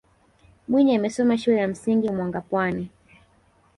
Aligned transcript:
mwinyi 0.69 0.95
amesoma 0.95 1.37
shule 1.37 1.57
ya 1.57 1.67
msingi 1.67 2.09
mangapwani 2.11 2.89